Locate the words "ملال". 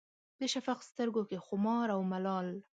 2.11-2.47